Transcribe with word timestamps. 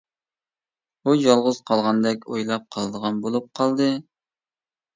ئۇ 1.07 1.13
يالغۇز 1.23 1.59
قالغاندەك 1.67 2.27
ئويلاپ 2.31 2.67
قالىدىغان 2.77 3.23
بولۇپ 3.29 3.55
قالدى. 3.61 3.93